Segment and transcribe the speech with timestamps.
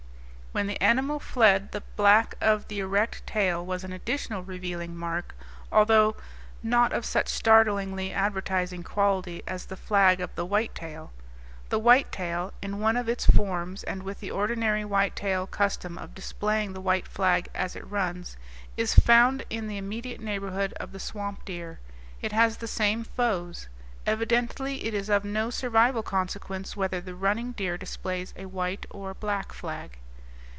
[0.53, 5.33] When the animal fled the black of the erect tail was an additional revealing mark,
[5.71, 6.17] although
[6.61, 11.13] not of such startlingly advertising quality as the flag of the whitetail.
[11.69, 16.73] The whitetail, in one of its forms, and with the ordinary whitetail custom of displaying
[16.73, 18.35] the white flag as it runs,
[18.75, 21.79] is found in the immediate neighborhood of the swamp deer.
[22.21, 23.69] It has the same foes.
[24.05, 29.11] Evidently it is of no survival consequence whether the running deer displays a white or
[29.11, 29.97] a black flag.